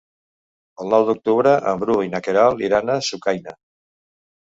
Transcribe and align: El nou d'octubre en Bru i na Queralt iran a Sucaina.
El 0.85 0.87
nou 0.93 1.03
d'octubre 1.09 1.51
en 1.71 1.83
Bru 1.83 1.97
i 2.05 2.09
na 2.13 2.21
Queralt 2.29 2.65
iran 2.69 2.91
a 2.95 2.97
Sucaina. 3.09 3.55